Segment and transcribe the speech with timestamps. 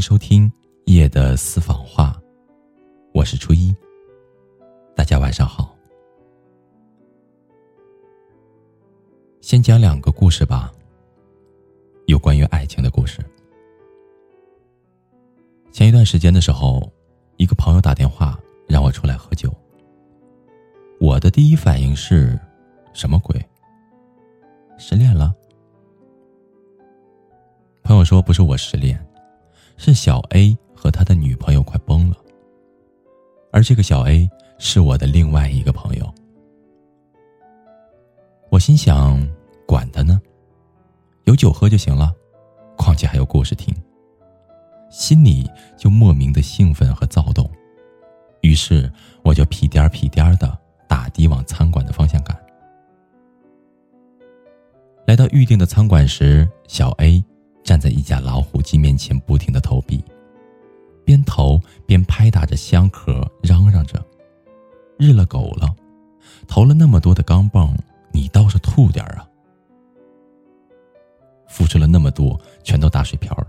[0.00, 0.50] 收听
[0.86, 2.20] 夜的私房话，
[3.12, 3.74] 我是初一。
[4.94, 5.76] 大家晚上好。
[9.40, 10.72] 先讲两个故事吧，
[12.06, 13.24] 有关于爱情的故事。
[15.72, 16.90] 前一段时间的时候，
[17.36, 19.52] 一个朋友打电话让我出来喝酒。
[21.00, 22.38] 我的第一反应是，
[22.92, 23.40] 什么鬼？
[24.78, 25.34] 失恋了？
[27.82, 29.02] 朋友说不是我失恋。
[29.78, 32.16] 是小 A 和他的女朋友快崩了，
[33.52, 34.28] 而这个小 A
[34.58, 36.12] 是我的另外一个朋友。
[38.50, 39.26] 我心想，
[39.66, 40.20] 管他呢，
[41.24, 42.12] 有酒喝就行了，
[42.76, 43.74] 况且还有故事听。
[44.90, 47.48] 心里就莫名的兴奋和躁动，
[48.40, 48.90] 于是
[49.22, 52.36] 我就屁颠儿屁颠儿的打的往餐馆的方向赶。
[55.06, 57.22] 来到预定的餐馆时，小 A。
[57.68, 60.02] 站在一架老虎机面前，不停的投币，
[61.04, 64.02] 边投边拍打着箱壳，嚷嚷着
[64.98, 65.76] ：“日了狗了！
[66.46, 67.76] 投了那么多的钢镚，
[68.10, 69.28] 你倒是吐点啊！
[71.46, 73.48] 付出了那么多，全都打水漂了。”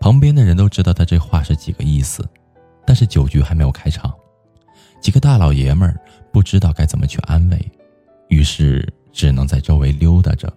[0.00, 2.28] 旁边的人都知道他这话是几个意思，
[2.84, 4.12] 但是酒局还没有开场，
[5.00, 5.96] 几个大老爷们儿
[6.32, 7.72] 不知道该怎么去安慰，
[8.26, 10.52] 于是只能在周围溜达着。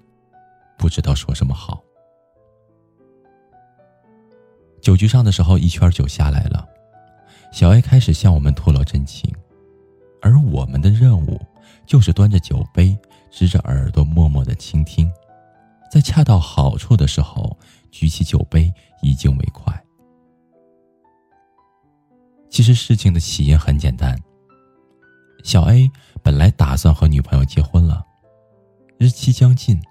[0.77, 1.83] 不知道说什么好。
[4.81, 6.65] 酒局上的时候，一圈酒下来了，
[7.51, 9.29] 小 A 开始向我们吐露真情，
[10.21, 11.41] 而我们的任务
[11.85, 12.97] 就是端着酒杯，
[13.29, 15.11] 支着耳朵，默默的倾听，
[15.91, 17.57] 在恰到好处的时候，
[17.91, 19.83] 举起酒杯，以敬为快。
[22.49, 24.17] 其实事情的起因很简单，
[25.43, 25.91] 小 A
[26.23, 28.05] 本来打算和女朋友结婚了，
[28.97, 29.81] 日期将近。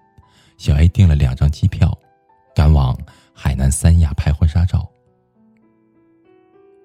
[0.56, 1.96] 小 A 订了两张机票，
[2.54, 2.96] 赶往
[3.32, 4.88] 海南三亚拍婚纱照。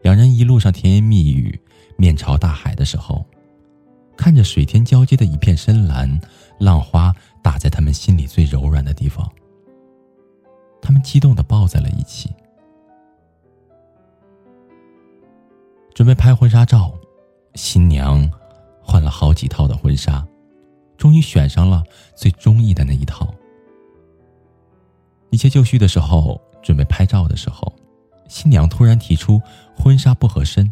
[0.01, 1.59] 两人一路上甜言蜜语，
[1.97, 3.25] 面朝大海的时候，
[4.17, 6.19] 看着水天交接的一片深蓝，
[6.59, 9.31] 浪花打在他们心里最柔软的地方，
[10.81, 12.29] 他们激动的抱在了一起。
[15.93, 16.91] 准备拍婚纱照，
[17.53, 18.29] 新娘
[18.81, 20.25] 换了好几套的婚纱，
[20.97, 21.83] 终于选上了
[22.15, 23.31] 最中意的那一套。
[25.31, 27.73] 一切就绪的时候，准备拍照的时候，
[28.27, 29.41] 新娘突然提出
[29.75, 30.71] 婚纱不合身，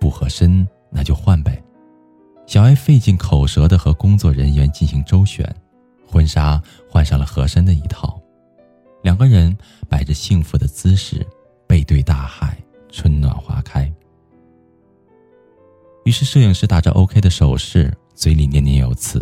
[0.00, 1.62] 不合身那就换呗。
[2.46, 5.44] 小艾费尽口舌的和工作人员进行周旋，
[6.06, 8.20] 婚纱换上了合身的一套，
[9.02, 9.54] 两个人
[9.88, 11.26] 摆着幸福的姿势，
[11.66, 12.56] 背对大海，
[12.88, 13.92] 春暖花开。
[16.04, 19.20] 于是摄影师打着 OK 的手势，嘴里念念有词，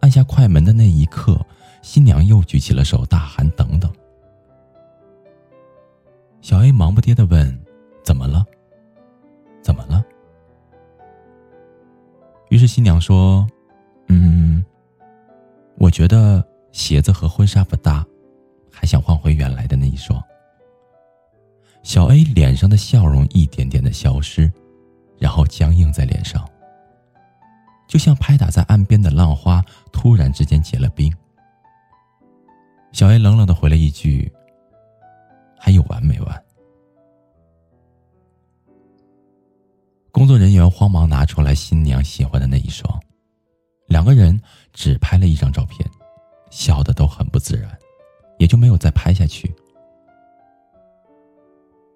[0.00, 1.40] 按下快门的那一刻。
[1.84, 3.92] 新娘又举起了手，大喊：“等等！”
[6.40, 7.62] 小 A 忙不迭的问
[8.02, 8.42] ：“怎么了？
[9.62, 10.02] 怎么了？”
[12.48, 13.46] 于是新娘说
[14.08, 14.64] ：“嗯，
[15.76, 18.02] 我觉得鞋子和婚纱不搭，
[18.72, 20.18] 还想换回原来的那一双。”
[21.84, 24.50] 小 A 脸上的笑容一点点的消失，
[25.18, 26.48] 然后僵硬在脸上，
[27.86, 29.62] 就像拍打在岸边的浪花
[29.92, 31.14] 突然之间结了冰。
[32.94, 34.32] 小 A 冷冷的回了一句
[35.58, 36.44] ：“还有完没完？”
[40.12, 42.88] 工作人员慌忙拿出来新娘喜欢的那一双，
[43.88, 44.40] 两个人
[44.72, 45.84] 只拍了一张照片，
[46.52, 47.76] 笑的都很不自然，
[48.38, 49.52] 也就没有再拍下去。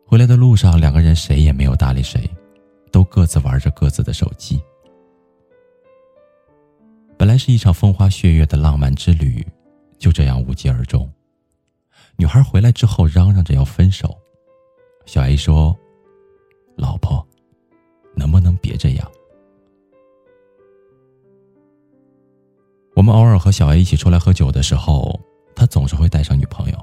[0.05, 2.29] 回来的路上，两个人谁也没有搭理谁，
[2.91, 4.61] 都各自玩着各自的手机。
[7.17, 9.47] 本来是一场风花雪月的浪漫之旅。
[9.99, 11.11] 就这样无疾而终。
[12.17, 14.17] 女孩回来之后嚷嚷着要分手，
[15.07, 15.77] 小 A 说
[16.77, 17.27] ：“老婆，
[18.17, 19.11] 能不能别这样？”
[22.97, 25.19] 我们偶尔和小 A 一起出来喝酒的时候，
[25.55, 26.79] 他总是会带上女朋友。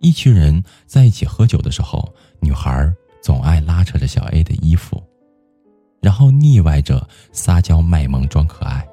[0.00, 2.92] 一群人在一起喝酒的时候，女孩
[3.22, 5.00] 总爱拉扯着小 A 的衣服，
[6.00, 8.84] 然后腻歪着撒娇卖萌装可爱。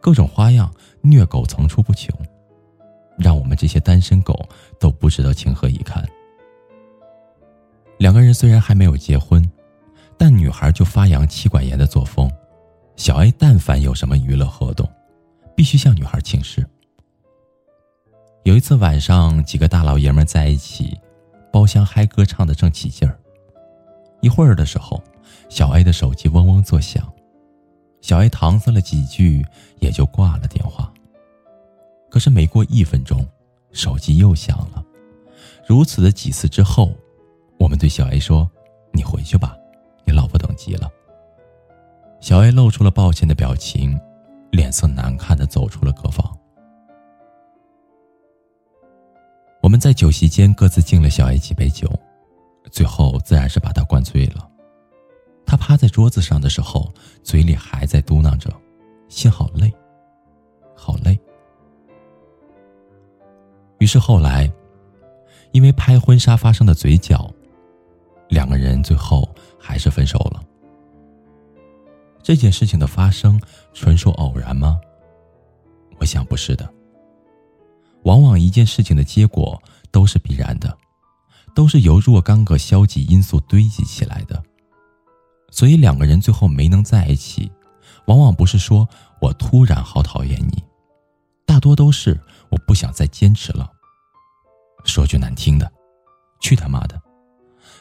[0.00, 2.14] 各种花样虐狗层出不穷，
[3.18, 6.04] 让我们这些单身狗都不知道情何以堪。
[7.98, 9.48] 两个人虽然还没有结婚，
[10.16, 12.30] 但女孩就发扬妻管严的作风。
[12.96, 14.88] 小 A 但凡有什么娱乐活动，
[15.56, 16.64] 必须向女孩请示。
[18.44, 20.96] 有一次晚上，几个大老爷们在一起，
[21.52, 23.18] 包厢嗨歌唱的正起劲儿。
[24.20, 25.02] 一会儿的时候，
[25.48, 27.12] 小 A 的手机嗡嗡作响。
[28.00, 29.44] 小 A 搪塞了几句，
[29.80, 30.93] 也就挂了电话。
[32.14, 33.26] 可是没过一分钟，
[33.72, 34.86] 手机又响了，
[35.66, 36.92] 如此的几次之后，
[37.58, 38.48] 我们对小 A 说
[38.94, 39.56] ：“你回去吧，
[40.06, 40.88] 你老婆等急了。”
[42.22, 43.98] 小 A 露出了抱歉的表情，
[44.52, 46.38] 脸色难看的走出了客房。
[49.60, 51.90] 我们在酒席间各自敬了小 A 几杯酒，
[52.70, 54.48] 最后自然是把他灌醉了。
[55.44, 56.94] 他趴在桌子上的时候，
[57.24, 58.48] 嘴里还在嘟囔着
[59.10, 59.68] ：“心好累，
[60.76, 61.18] 好累。”
[63.84, 64.50] 于是后来，
[65.52, 67.30] 因为拍婚纱发生的嘴角，
[68.30, 69.28] 两个人最后
[69.60, 70.42] 还是分手了。
[72.22, 73.38] 这件事情的发生
[73.74, 74.80] 纯属偶然吗？
[76.00, 76.66] 我想不是的。
[78.04, 80.74] 往往一件事情的结果都是必然的，
[81.54, 84.42] 都是由若干个消极因素堆积起来的。
[85.50, 87.52] 所以两个人最后没能在一起，
[88.06, 88.88] 往往不是说
[89.20, 90.64] 我突然好讨厌你，
[91.44, 93.72] 大多都是我不想再坚持了。
[94.84, 95.70] 说句难听的，
[96.40, 97.00] 去他妈的，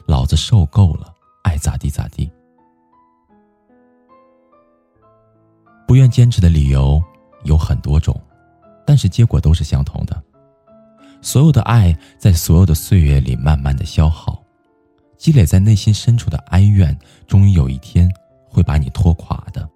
[0.08, 1.14] 老子受够了，
[1.44, 2.32] 爱咋地咋地。
[5.86, 7.02] 不愿坚持的理由
[7.44, 8.20] 有很多种，
[8.86, 10.24] 但是结果都是相同的。
[11.22, 14.44] 所有的爱在所有的岁月里慢慢的消耗，
[15.18, 16.98] 积累在内心深处的哀怨，
[17.28, 18.12] 终于有一天
[18.50, 19.70] 会把你拖垮的。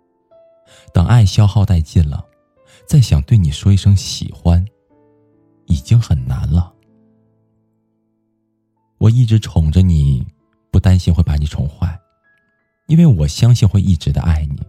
[0.94, 2.26] 等爱消耗殆尽了，
[2.88, 4.66] 再想对你说一声喜欢，
[5.68, 6.74] 已经很难了。
[8.98, 10.26] 我一直宠着你，
[10.72, 12.00] 不担心会把你宠坏，
[12.88, 14.62] 因为我相信会一直的爱你。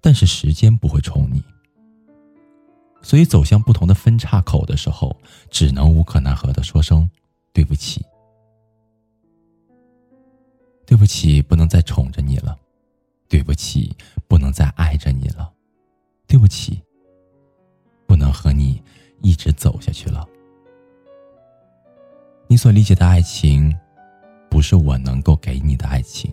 [0.00, 1.42] 但是时间不会宠你，
[3.02, 5.16] 所以走向不同的分岔口的时候，
[5.48, 7.08] 只能无可奈何的说声
[7.52, 8.04] 对不起。
[10.84, 12.54] 对不起，不能再宠着你了；
[13.28, 13.96] 对不起，
[14.28, 15.50] 不能再爱着你了；
[16.26, 16.82] 对不起，
[18.06, 18.82] 不能和你
[19.22, 20.28] 一直走下去了。
[22.52, 23.74] 你所理解的爱情，
[24.50, 26.30] 不是我能够给你的爱情。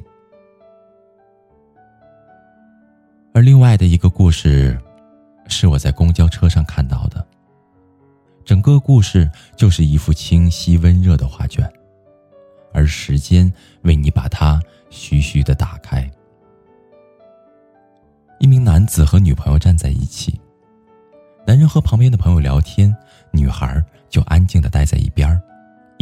[3.33, 4.77] 而另外的一个故事，
[5.47, 7.25] 是我在公交车上看到的。
[8.43, 11.71] 整个故事就是一幅清晰温热的画卷，
[12.73, 13.49] 而时间
[13.83, 16.05] 为你把它徐徐的打开。
[18.39, 20.37] 一名男子和女朋友站在一起，
[21.47, 22.93] 男人和旁边的朋友聊天，
[23.31, 25.48] 女孩就安静的待在一边一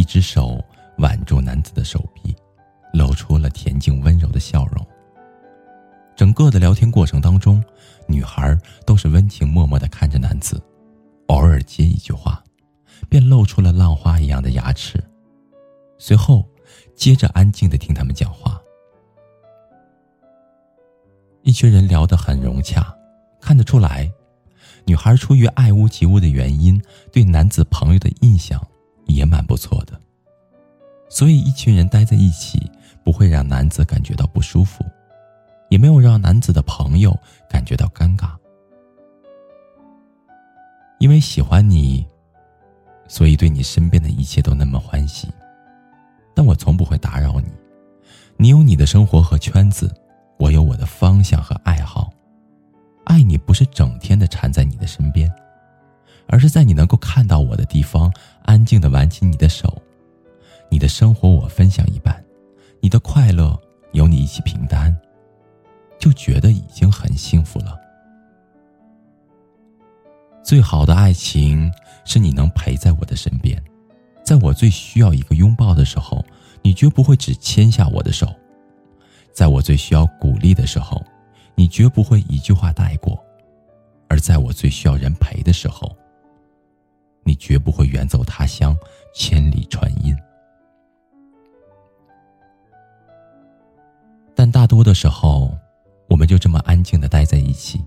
[0.08, 0.64] 只手
[0.98, 2.36] 挽住男子的手臂，
[2.94, 4.88] 露出了恬静温柔的笑容。
[6.16, 7.64] 整个的聊天过程当中，
[8.08, 10.60] 女孩都是温情脉脉的看着男子，
[11.28, 12.44] 偶尔接一句话，
[13.08, 15.04] 便露出了浪花一样的牙齿，
[16.00, 16.44] 随后
[16.96, 18.60] 接着安静的听他们讲话。
[21.44, 22.92] 一群人聊得很融洽，
[23.40, 24.12] 看得出来，
[24.86, 26.82] 女孩出于爱屋及乌的原因，
[27.12, 28.60] 对男子朋友的印象
[29.16, 30.00] 也蛮不错的，
[31.10, 32.72] 所以一群人待在一起
[33.04, 34.86] 不会让男子感觉到不舒服。
[35.70, 37.14] 也没有让男子的朋友
[37.50, 38.30] 感觉到尴尬，
[40.98, 42.08] 因为喜欢你，
[43.10, 45.28] 所以对你身边的一切都那么欢喜。
[46.34, 47.52] 但我从不会打扰你，
[48.38, 49.94] 你有你的生活和圈子，
[50.38, 52.10] 我有我的方向和爱好。
[53.04, 55.30] 爱你不是整天的缠在你的身边，
[56.28, 58.10] 而是在你能够看到我的地方，
[58.48, 59.80] 安静的挽起你的手。
[60.72, 62.26] 你的生活我分享一半，
[62.82, 63.56] 你的快乐
[63.92, 64.96] 有你一起平担。
[66.00, 67.76] 就觉得已经很幸福了。
[70.44, 71.72] 最好的爱情
[72.06, 73.62] 是你能陪在我的身边，
[74.24, 76.24] 在我最需要一个拥抱的时候，
[76.62, 78.28] 你绝不会只牵下我的手；
[79.34, 81.04] 在我最需要鼓励的时候，
[81.56, 83.18] 你绝不会一句话带过；
[84.08, 85.98] 而在我最需要人陪的时候，
[87.28, 88.74] 你绝不会远走他乡，
[89.14, 90.16] 千里传音。
[94.34, 95.54] 但大多的时候，
[96.08, 97.84] 我们就这么安静的待在一起，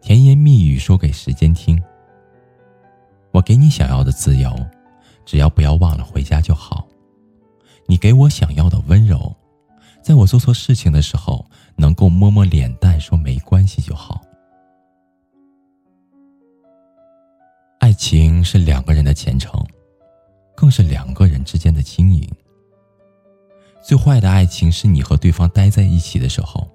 [0.00, 1.80] 甜言蜜语说给时间听。
[3.30, 4.52] 我给你想要的自由，
[5.24, 6.84] 只要不要忘了回家就好。
[7.86, 9.32] 你给我想要的温柔，
[10.02, 14.23] 在我做错事情的时候，能够摸摸脸蛋说没关系就好。
[17.94, 19.64] 情是两个人的前程，
[20.54, 22.28] 更是两个人之间的经营。
[23.82, 26.68] 最坏的爱情是你和对方待在一起的时候。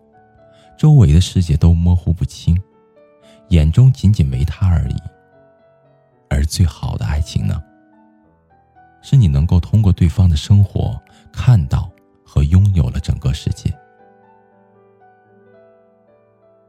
[0.77, 2.57] 周围的世界都模糊不清，
[3.49, 4.95] 眼中仅仅没他而已。
[6.29, 7.61] 而最好的爱情呢？
[9.01, 10.97] 是你能够通过对方的生活
[11.33, 11.91] 看到
[12.23, 13.77] 和拥有了整个世界。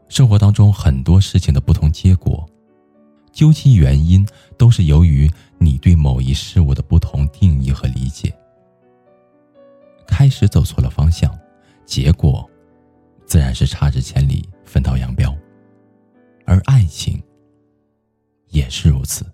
[0.09, 2.45] 生活当中很多事情的不同结果，
[3.33, 4.27] 究其原因，
[4.59, 8.35] 都是由于你对某一事物的不同定义和理解。
[10.07, 11.33] 开始走错了方向，
[11.87, 12.49] 结果
[13.25, 15.35] 自然是差之千里，分道扬镳。
[16.45, 17.23] 而爱情
[18.49, 19.25] 也是如此。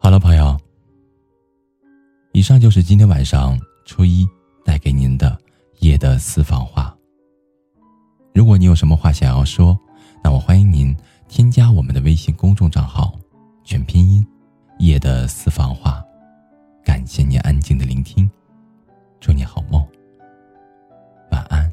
[0.00, 0.58] 好了，朋友，
[2.32, 4.28] 以上就是今天晚上初一
[4.64, 5.40] 带给您的
[5.78, 6.85] 夜的私房话。
[8.36, 9.80] 如果你有什么话想要说，
[10.22, 10.94] 那我欢迎您
[11.26, 13.18] 添加我们的微信公众账号，
[13.64, 14.22] 全拼音
[14.78, 16.04] “夜的私房话”。
[16.84, 18.30] 感谢你安静的聆听，
[19.20, 19.82] 祝你好梦。
[21.30, 21.72] 晚安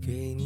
[0.00, 0.45] 给你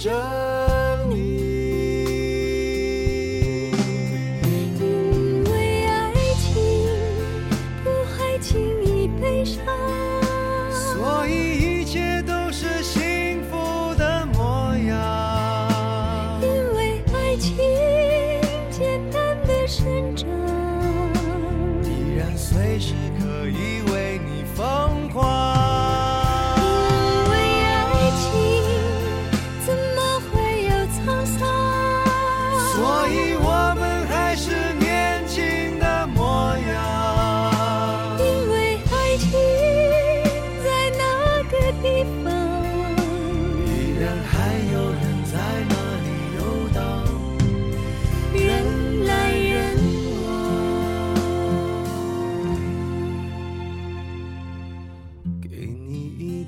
[0.00, 0.49] 着。